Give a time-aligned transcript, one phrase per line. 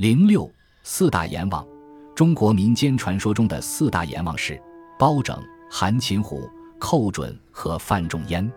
[0.00, 0.50] 零六
[0.82, 1.62] 四大阎王，
[2.16, 4.58] 中国民间传说中的四大阎王是
[4.98, 5.38] 包拯、
[5.70, 8.50] 韩擒虎、寇准和范仲淹。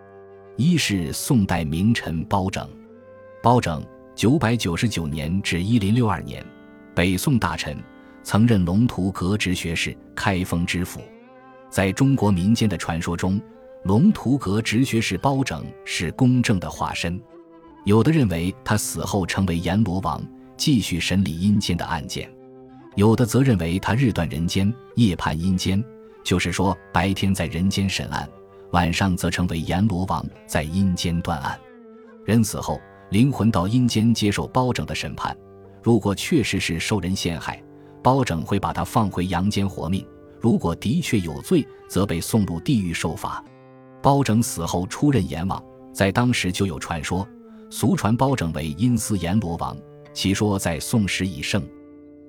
[0.56, 2.66] 一是宋代名臣包拯，
[3.42, 3.84] 包拯
[4.14, 6.42] 九百九十九年至一零六二年，
[6.94, 7.76] 北宋大臣，
[8.22, 10.98] 曾任龙图阁直学士、开封知府。
[11.68, 13.38] 在中国民间的传说中，
[13.82, 17.20] 龙图阁直学士包拯是公正的化身。
[17.84, 20.26] 有的认为他死后成为阎罗王。
[20.56, 22.30] 继续审理阴间的案件，
[22.96, 25.82] 有的则认为他日断人间，夜判阴间，
[26.22, 28.28] 就是说白天在人间审案，
[28.70, 31.58] 晚上则成为阎罗王在阴间断案。
[32.24, 35.36] 人死后，灵魂到阴间接受包拯的审判。
[35.82, 37.62] 如果确实是受人陷害，
[38.02, 40.02] 包拯会把他放回阳间活命；
[40.40, 43.44] 如果的确有罪，则被送入地狱受罚。
[44.00, 45.62] 包拯死后出任阎王，
[45.92, 47.26] 在当时就有传说，
[47.70, 49.76] 俗传包拯为阴司阎罗王。
[50.14, 51.60] 其说在《宋史》已盛，《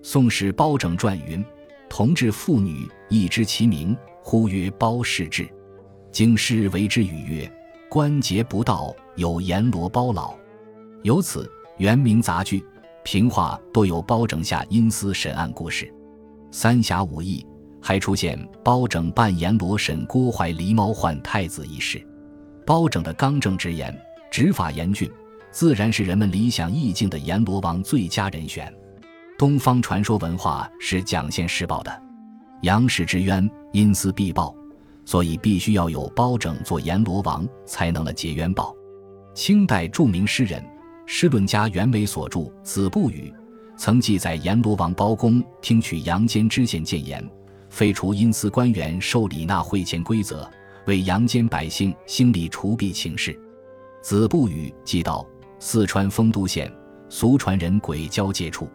[0.01, 1.45] 宋史·包拯传》云
[1.87, 5.47] ：“同治妇女亦知其名，呼曰包氏志。
[6.11, 7.51] 经师为之语曰
[7.87, 10.35] ：‘关节不到，有阎罗包老。’
[11.03, 12.65] 由此，原名杂剧、
[13.03, 15.85] 评话多有包拯下阴司审案故事。
[16.49, 17.45] 《三侠五义》
[17.85, 22.03] 还出现包拯扮阎罗审郭槐狸猫换太子一事。
[22.65, 23.95] 包拯的刚正直言，
[24.31, 25.07] 执法严峻。
[25.55, 28.69] 自然是人们理想意境的阎罗王最佳人选。
[29.37, 32.03] 东方传说文化是讲现世报的，
[32.63, 34.53] 阳世之冤，阴司必报，
[35.05, 38.75] 所以必须要有包拯做阎罗王，才能了结冤报。
[39.33, 40.61] 清代著名诗人、
[41.05, 43.33] 诗论家袁枚所著《子不语》，
[43.77, 47.25] 曾记载阎罗王包公听取阳间知县谏言，
[47.69, 50.51] 废除阴司官员受礼纳贿钱规则，
[50.85, 53.31] 为阳间百姓兴理除弊请示。
[54.01, 55.25] 《子不语》记道。
[55.67, 56.71] 四川丰都县
[57.09, 58.69] 俗传人鬼交界处，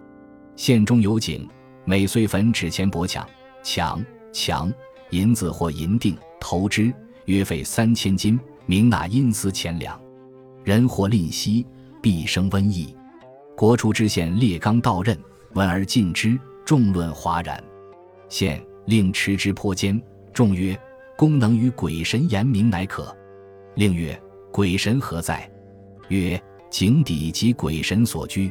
[0.56, 1.48] 县中有井，
[1.84, 3.24] 每岁焚纸钱帛抢
[3.62, 4.72] 抢抢
[5.11, 6.92] 银子或银锭投之，
[7.27, 8.36] 约费三千金，
[8.67, 9.96] 名纳阴司钱粮。
[10.64, 11.64] 人或吝惜，
[12.02, 12.92] 必生瘟疫。
[13.57, 15.17] 国初知县列刚到任，
[15.55, 17.62] 闻而禁之，众论哗然。
[18.28, 20.02] 县令持之颇坚，
[20.33, 20.77] 众曰
[21.17, 23.17] ：“公能与鬼神言明，乃可。”
[23.77, 24.20] 令曰
[24.51, 25.48] ：“鬼神何在？”
[26.11, 28.51] 曰：井底及鬼神所居，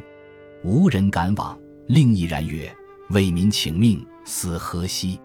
[0.62, 1.58] 无人敢往。
[1.86, 2.70] 另一然曰
[3.10, 5.18] ：“为民请命，死何惜？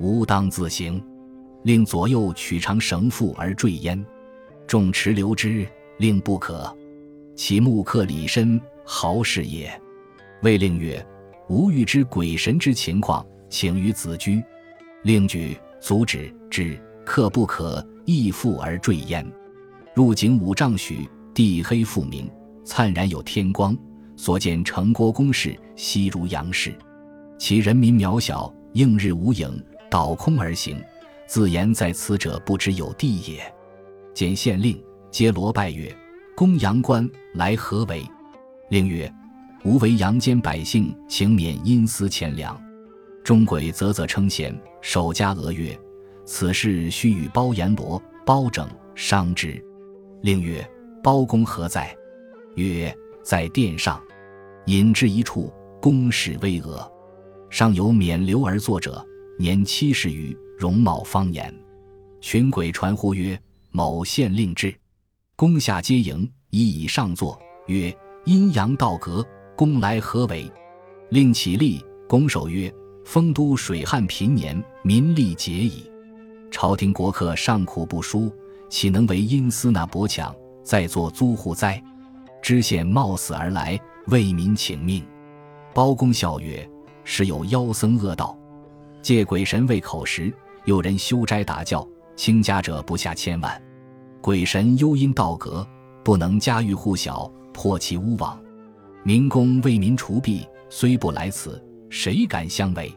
[0.00, 1.00] 吾当自行。”
[1.62, 4.02] 令左右取长绳缚而坠焉。
[4.66, 5.66] 众持留之，
[5.98, 6.74] 令不可。
[7.36, 9.70] 其木刻李身，豪士也。
[10.42, 11.06] 魏令曰
[11.50, 14.42] ：“吾欲知鬼神之情况，请于子居。”
[15.04, 19.30] 令举阻止之，刻不可，亦复而坠焉。
[19.94, 21.06] 入井五丈许。
[21.40, 22.30] 地黑复明，
[22.64, 23.76] 灿然有天光。
[24.14, 26.74] 所见城郭宫室，悉如阳世。
[27.38, 29.50] 其人民渺小，映日无影，
[29.90, 30.76] 倒空而行。
[31.26, 33.40] 自言在此者，不知有地也。
[34.12, 34.78] 见县令，
[35.10, 35.90] 皆罗拜曰
[36.36, 38.04] ：“公阳官来何为？”
[38.68, 39.10] 令曰
[39.64, 42.60] ：“吾为阳间百姓，请免阴司钱粮。”
[43.24, 45.74] 中鬼啧啧称贤，守家额曰
[46.26, 49.58] ：“此事须与包阎罗、包拯商之。”
[50.20, 50.62] 令曰。
[51.02, 51.96] 包公何在？
[52.56, 54.00] 曰：在殿上。
[54.66, 56.86] 引至一处，宫室巍峨，
[57.48, 59.04] 上有冕旒而坐者，
[59.38, 61.52] 年七十余，容貌方严。
[62.20, 63.40] 群鬼传呼曰
[63.72, 64.72] ：“某县令至。”
[65.34, 67.40] 宫下皆迎，一以上座。
[67.66, 67.92] 曰
[68.26, 70.48] ：“阴阳道隔，公来何为？”
[71.10, 72.72] 令起立，拱手曰
[73.04, 75.90] ：“丰都水旱贫年，民力竭矣。
[76.50, 78.30] 朝廷国客尚苦不舒，
[78.68, 80.32] 岂能为阴司那薄强？”
[80.70, 81.82] 在做租户哉？
[82.40, 83.76] 知县冒死而来，
[84.06, 85.04] 为民请命。
[85.74, 86.64] 包公笑曰
[87.02, 88.38] ：“时有妖僧恶道，
[89.02, 90.32] 借鬼神为口实，
[90.66, 93.60] 有人修斋打教，倾家者不下千万。
[94.20, 95.66] 鬼神幽阴道阁，
[96.04, 98.40] 不能家喻户晓，破其屋网。
[99.02, 102.94] 民工为民除弊，虽不来此，谁敢相违？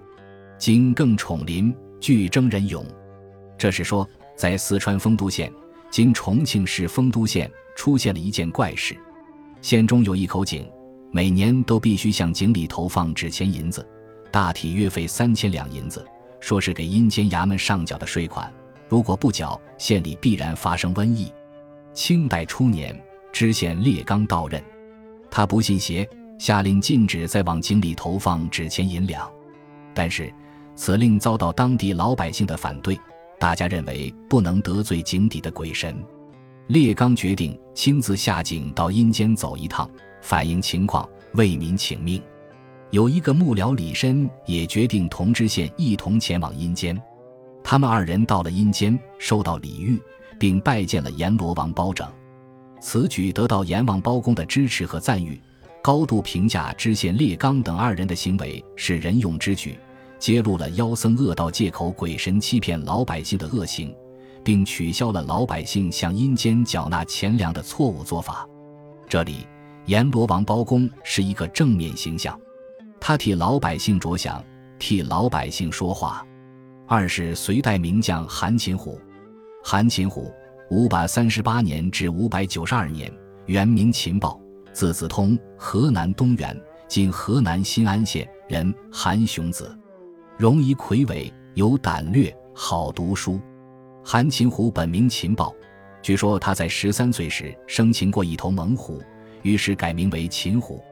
[0.59, 2.85] 今更宠邻，俱征人勇。”
[3.57, 4.07] 这是说，
[4.37, 5.51] 在四川丰都县
[5.89, 7.49] （今重庆市丰都县）。
[7.75, 8.95] 出现了一件怪事，
[9.61, 10.65] 县中有一口井，
[11.11, 13.87] 每年都必须向井里投放纸钱银子，
[14.31, 16.05] 大体约费三千两银子，
[16.39, 18.51] 说是给阴间衙门上缴的税款。
[18.89, 21.31] 如果不缴，县里必然发生瘟疫。
[21.93, 22.99] 清代初年，
[23.31, 24.63] 知县列刚到任，
[25.31, 29.27] 他不信邪，下令禁止再往井里投放纸钱银两。
[29.93, 30.31] 但是
[30.75, 32.99] 此令遭到当地老百姓的反对，
[33.39, 35.95] 大家认为不能得罪井底的鬼神。
[36.67, 39.89] 列刚决定亲自下井到阴间走一趟，
[40.21, 42.21] 反映情况，为民请命。
[42.89, 46.99] 有一个幕僚李绅也决定同知县一同前往阴间。
[47.63, 50.01] 他们二人到了阴间，受到礼遇，
[50.39, 52.07] 并拜见了阎罗王包拯。
[52.79, 55.41] 此举得到阎王包公的支持和赞誉，
[55.81, 59.77] 高度评价知县列刚等二人的行为是仁勇之举，
[60.19, 63.93] 揭露了妖僧恶道借口鬼神欺骗老百姓的恶行，
[64.43, 68.47] 并取消了老百姓向阴间缴纳钱粮的错误做法。
[69.07, 69.47] 这里，
[69.85, 72.39] 阎罗王包公是一个正面形象，
[72.99, 74.43] 他替老百姓着想，
[74.79, 76.25] 替老百姓说话。
[76.87, 78.99] 二是隋代名将韩擒虎，
[79.63, 80.31] 韩擒虎，
[80.69, 83.11] 五百三十八年至五百九十二年，
[83.45, 84.39] 原名秦豹，
[84.73, 89.75] 字子通，河南东原（今河南新安县）人，韩雄子，
[90.37, 93.39] 容仪魁伟，有胆略，好读书。
[94.05, 95.55] 韩擒虎本名秦豹，
[96.01, 99.01] 据说他在十三岁时生擒过一头猛虎，
[99.43, 100.83] 于是改名为秦虎。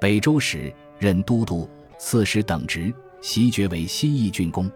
[0.00, 1.68] 北周时任都督、
[1.98, 4.70] 刺史等职，袭爵为新义郡公。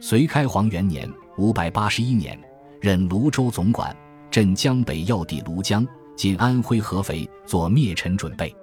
[0.00, 2.38] 隋开皇元年（五百八十一年），
[2.78, 3.96] 任泸州总管，
[4.30, 8.54] 镇江北要地庐江（今安徽合肥），做灭陈准备。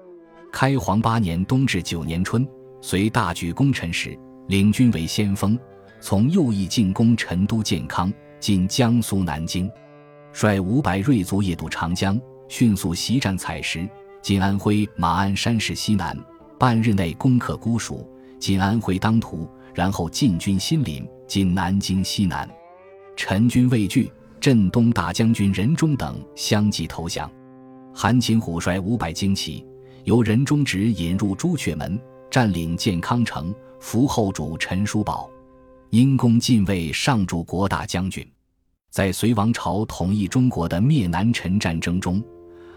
[0.51, 2.47] 开皇八年冬至九年春，
[2.79, 4.15] 随大举攻陈时，
[4.47, 5.57] 领军为先锋，
[5.99, 9.71] 从右翼进攻陈都建康（今江苏南京），
[10.33, 13.87] 率五百锐卒夜渡长江，迅速袭占采石
[14.19, 16.17] （今安徽马鞍山市西南），
[16.57, 18.03] 半日内攻克姑蜀
[18.41, 21.07] （今安徽当涂），然后进军新林。
[21.27, 22.49] 今南京西南，
[23.15, 27.31] 陈军畏惧，镇东大将军任忠等相继投降。
[27.93, 29.63] 韩擒虎率五百精骑，
[30.03, 31.97] 由任忠直引入朱雀门，
[32.31, 35.29] 占领建康城，俘后主陈叔宝，
[35.91, 38.25] 因功进位上柱国大将军。
[38.89, 42.23] 在隋王朝统一中国的灭南陈战争中，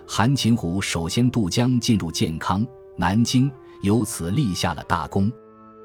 [0.04, 2.66] 韩擒虎首先渡江进入建康、
[2.96, 3.48] 南京，
[3.82, 5.30] 由此立下了大功。《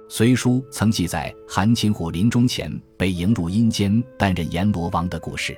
[0.10, 5.56] 隋书》曾记载韩擒虎临终前被迎入阴间担任阎罗王的故事。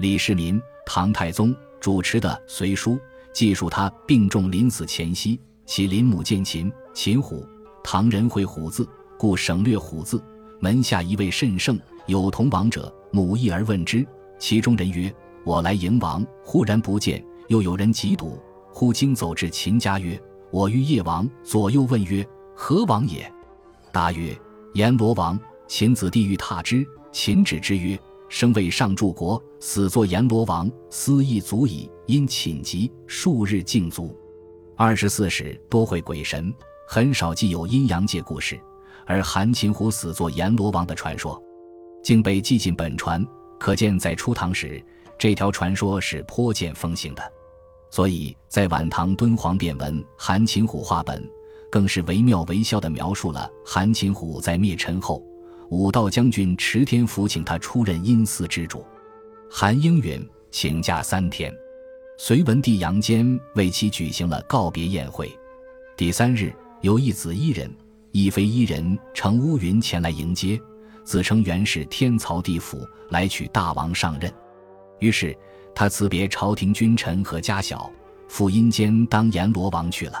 [0.00, 2.94] 李世民、唐太宗主持的《隋书》
[3.32, 7.46] 记述他病重临死前夕，其临母见秦秦虎，
[7.84, 10.20] 唐人会虎字，故省略虎字。
[10.60, 14.06] 门下一位甚圣，有同王者，母一而问之，
[14.38, 15.12] 其中人曰
[15.44, 18.38] ：“我来迎王，忽然不见。”又有人疾堵，
[18.72, 20.20] 忽经走至秦家曰
[20.50, 22.26] ：“我欲夜王。”左右问曰
[22.56, 23.32] ：“何王也？”
[23.92, 24.36] 答曰
[24.74, 25.38] ：“阎罗王。”
[25.68, 27.98] 秦子弟欲踏之，秦止之曰
[28.28, 34.16] ：“生为上柱国，死作阎罗王，思亦足矣。”因寝疾数日，静足。
[34.76, 36.52] 二十四史多会鬼神，
[36.88, 38.60] 很少记有阴阳界故事，
[39.06, 41.42] 而韩擒虎死作阎罗王的传说，
[42.02, 43.24] 竟被记进本传，
[43.58, 44.82] 可见在初唐时，
[45.18, 47.22] 这条传说是颇见风行的。
[47.88, 51.22] 所以在晚唐敦煌变文《韩擒虎画本》。
[51.68, 55.22] 更是惟妙惟肖地描述了韩擒虎在灭陈后，
[55.68, 58.84] 武道将军池天福请他出任阴司之主。
[59.50, 61.52] 韩英允请假三天，
[62.18, 65.30] 隋文帝杨坚为其举行了告别宴会。
[65.96, 67.70] 第三日，有一子一人，
[68.16, 70.58] 一妃一人乘乌云前来迎接，
[71.04, 72.80] 自称原是天曹地府
[73.10, 74.32] 来取大王上任。
[75.00, 75.36] 于是
[75.74, 77.92] 他辞别朝廷君臣和家小，
[78.26, 80.18] 赴阴间当阎罗王去了。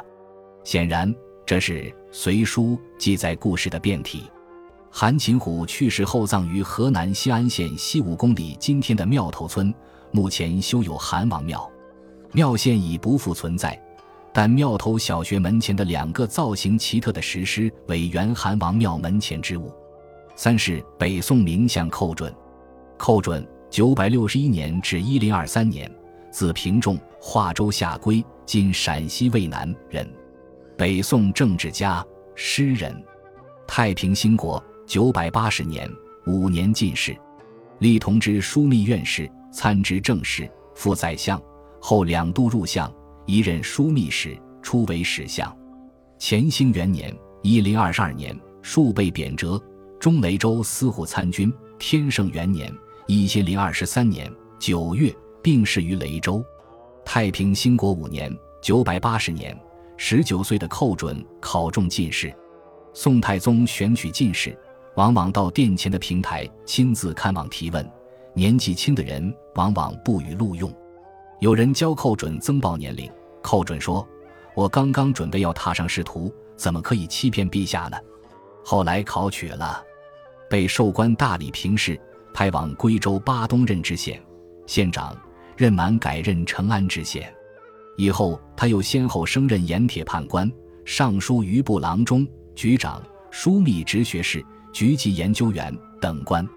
[0.62, 1.10] 显然。
[1.46, 4.24] 这是《隋书》记载故事的变体。
[4.90, 9.72] 韩擒虎去世后葬于河南新安县西五公里今天的庙头村，
[10.10, 11.70] 目前修有韩王庙，
[12.32, 13.80] 庙现已不复存在。
[14.38, 19.72] 但庙头小学门前的两个造型奇特的石狮为元韩王庙门前之物。
[20.34, 22.30] 三是北宋名相寇准，
[22.98, 25.90] 寇准九百六十一年至一零二三年，
[26.30, 30.06] 字平仲，华州下归（今陕西渭南）人。
[30.76, 32.94] 北宋政治家、诗人，
[33.66, 35.90] 太平兴国九百八十年
[36.26, 37.16] 五年进士，
[37.78, 41.40] 历同知枢密院事，参知政事，副宰相，
[41.80, 42.92] 后两度入相，
[43.26, 45.54] 一任枢密使，初为史相。
[46.18, 49.60] 乾兴元年一零二十二年，数被贬谪，
[50.00, 51.52] 中雷州司户参军。
[51.78, 52.72] 天圣元年
[53.06, 56.42] 一千零二十三年九月，病逝于雷州。
[57.04, 59.54] 太平兴国五年九百八十年。
[59.98, 62.34] 十九岁的寇准考中进士，
[62.92, 64.54] 宋太宗选取进士，
[64.94, 67.90] 往往到殿前的平台亲自看望提问，
[68.34, 70.70] 年纪轻的人往往不予录用。
[71.40, 73.10] 有人教寇准增报年龄，
[73.42, 74.06] 寇准说
[74.56, 77.96] ：“我刚刚准备要踏上仕途，怎么可以欺骗陛下呢？”
[78.64, 79.84] 后来考取了，
[80.48, 82.00] 被授官大理平事，
[82.32, 84.20] 派往归州巴东任知县、
[84.66, 85.14] 县长，
[85.58, 87.30] 任满改任成安知县。
[87.98, 90.50] 以后，他又先后升任盐铁判官、
[90.86, 96.48] 尚书余部郎中、局长、枢密直学士、局级研究员等官。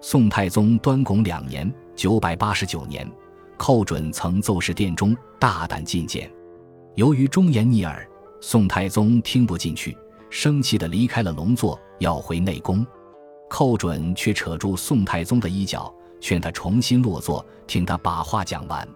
[0.00, 3.10] 宋太宗端拱两年（九百八十九年），
[3.58, 6.30] 寇准曾奏事殿中大胆进谏，
[6.94, 8.08] 由于忠言逆耳，
[8.40, 9.94] 宋太宗听不进去，
[10.30, 12.86] 生气地离开了龙座，要回内宫。
[13.50, 18.86] 寇准却扯住宋太宗的衣角，劝他重新落座，听他把话讲完。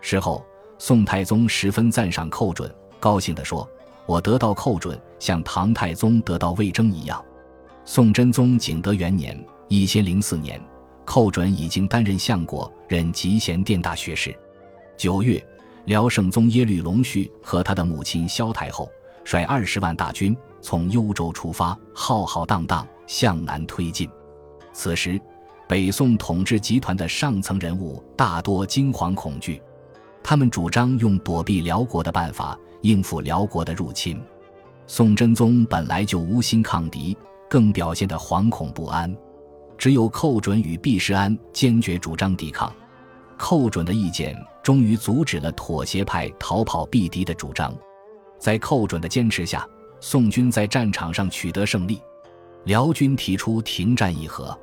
[0.00, 0.44] 事后，
[0.78, 3.68] 宋太宗十分赞赏寇准，高兴地说
[4.06, 7.24] ：“我得到寇准，像唐太宗得到魏征一样。”
[7.86, 9.42] 宋真宗景德元年。
[9.68, 10.60] 一千零四年，
[11.04, 14.34] 寇准已经担任相国，任集贤殿大学士。
[14.96, 15.44] 九月，
[15.84, 18.90] 辽圣宗耶律隆绪和他的母亲萧太后
[19.24, 24.08] 率二十万大军从幽州出发，浩浩荡荡向南推进。
[24.72, 25.20] 此时，
[25.68, 29.60] 北宋统治集团的上层人物大多惊惶恐惧，
[30.22, 34.20] 他们主张用躲避辽国的办法应付辽国的入侵。
[34.86, 37.16] 宋真宗本来就无心抗敌，
[37.48, 39.14] 更表现得惶恐不安。
[39.84, 42.74] 只有寇准与毕世安坚决主张抵抗，
[43.36, 47.70] 寇准的意见终于阻止了妥协派逃跑避敌的主张。
[48.38, 49.68] 在寇准的坚持下，
[50.00, 52.00] 宋军在战场上取得胜利。
[52.64, 54.58] 辽军提出停战议和，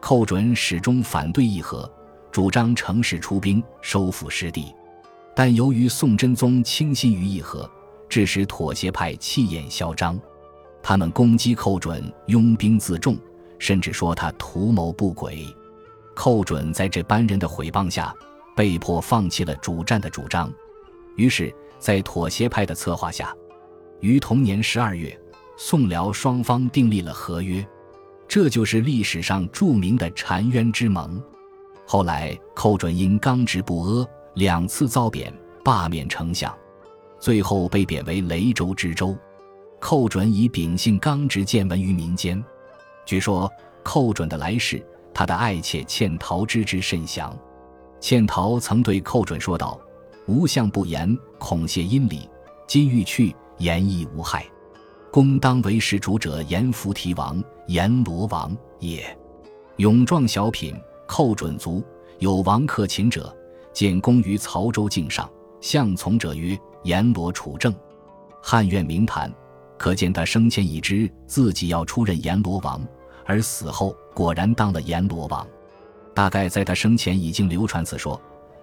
[0.00, 1.88] 寇准始终反对议和，
[2.32, 4.74] 主张乘势出兵收复失地。
[5.32, 7.70] 但由于宋真宗倾心于议和，
[8.08, 10.18] 致使妥协派气焰嚣张，
[10.82, 13.16] 他们攻击寇准拥兵自重。
[13.58, 15.46] 甚至说他图谋不轨，
[16.14, 18.14] 寇准在这班人的毁谤下，
[18.54, 20.52] 被迫放弃了主战的主张。
[21.16, 23.34] 于是，在妥协派的策划下，
[24.00, 25.18] 于同年十二月，
[25.56, 27.66] 宋辽双方订立了合约，
[28.28, 31.22] 这就是历史上著名的澶渊之盟。
[31.86, 35.32] 后来，寇准因刚直不阿，两次遭贬，
[35.64, 36.54] 罢免丞相，
[37.18, 39.16] 最后被贬为雷州知州。
[39.78, 42.42] 寇准以秉性刚直见闻于民间。
[43.06, 43.50] 据说
[43.84, 44.84] 寇准的来世，
[45.14, 47.34] 他的爱妾倩桃知之甚详。
[48.00, 49.80] 倩桃曾对寇准说道
[50.26, 52.28] ：“无相不言，恐泄阴礼。
[52.66, 54.44] 今欲去，言亦无害。
[55.12, 59.16] 公当为世主者，阎浮提王、阎罗王也。”
[59.78, 60.74] 勇壮小品，
[61.06, 61.82] 寇准卒。
[62.18, 63.34] 有王克勤者，
[63.72, 67.72] 见公于曹州境上，相从者曰：“阎罗处政。”
[68.42, 69.32] 汉苑明谈，
[69.78, 72.84] 可见他生前已知自己要出任阎罗王。
[73.26, 75.46] 而死后果然当了阎罗王，
[76.14, 78.18] 大概在他生前已经流传此说，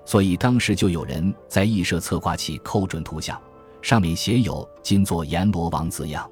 [0.06, 3.40] 所以当时就有人在义社侧挂起寇准图像，
[3.82, 6.28] 上面写有“今作阎罗王”字样。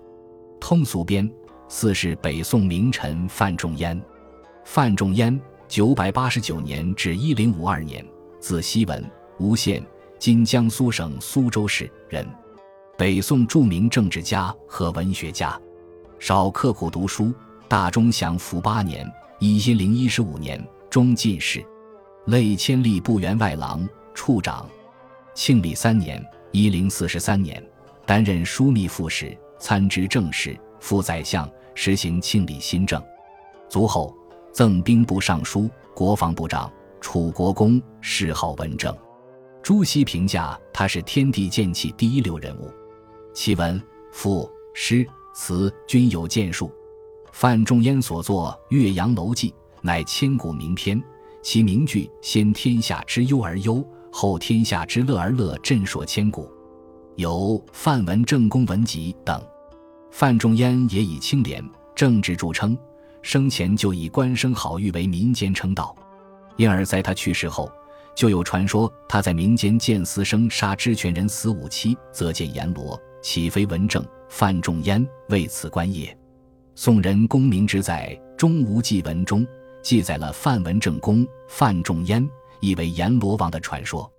[0.60, 1.30] 通俗编：
[1.68, 4.02] 四是北宋名臣范仲淹。
[4.64, 8.06] 范仲淹，九百八十九年至一零五二年，
[8.40, 9.04] 字希文，
[9.40, 9.84] 吴县
[10.18, 12.26] （今江苏省苏州市）人，
[12.98, 15.60] 北宋著名政治家和文学家，
[16.20, 17.34] 少刻苦读书。
[17.72, 19.10] 大中祥符八年
[19.40, 20.62] （一千零一十五年）
[20.92, 21.66] 中进士，
[22.26, 24.70] 累千吏部员外郎、处长。
[25.34, 27.66] 庆历三年（一零四十三年）
[28.06, 33.02] 担任枢密副使、参知政事、副宰相，实行庆历新政。
[33.70, 34.14] 卒后，
[34.52, 38.94] 赠兵部尚书、国防部长，楚国公，谥号文正。
[39.64, 42.70] 朱熹评价他是天地剑气第一流人物，
[43.34, 46.70] 其文、赋、诗、词均有建树。
[47.32, 49.50] 范仲淹所作《岳阳楼记》
[49.82, 51.02] 乃千古名篇，
[51.42, 56.50] 其名句“先天下之忧而忧，后天下之乐而乐”，震烁千古。
[57.16, 59.42] 有《范文正公文集》等。
[60.12, 61.64] 范仲淹也以清廉
[61.96, 62.78] 正直著称，
[63.22, 65.96] 生前就以官声好誉为民间称道，
[66.58, 67.72] 因而在他去世后，
[68.14, 76.16] 就有传说他在民间见私生杀知权人死五七，则见阎罗，岂非文正、范仲淹为此官也？
[76.76, 79.46] 宋人公明之在《中无记文》中
[79.82, 82.28] 记载了范文正公、范仲淹
[82.60, 84.12] 以为阎罗王的传说。